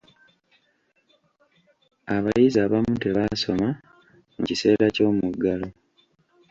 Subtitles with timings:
[2.15, 3.69] Abayizi abamu tebaasoma
[4.35, 5.67] mu kiseera ky'omuggalo.